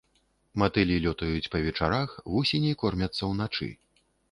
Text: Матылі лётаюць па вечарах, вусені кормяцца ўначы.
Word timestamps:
Матылі 0.61 0.95
лётаюць 1.03 1.51
па 1.57 1.61
вечарах, 1.67 2.17
вусені 2.33 2.73
кормяцца 2.83 3.23
ўначы. 3.35 3.71